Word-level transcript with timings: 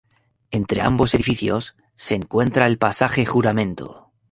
Entre 0.49 0.81
ambos 0.81 1.13
edificios 1.13 1.75
se 1.95 2.15
encuentra 2.15 2.65
el 2.65 2.79
pasaje 2.79 3.23
Juramento. 3.23 4.09